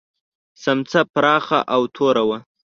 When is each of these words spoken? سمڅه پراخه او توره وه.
سمڅه 0.63 1.01
پراخه 1.13 1.59
او 1.73 1.81
توره 1.95 2.23
وه. 2.29 2.37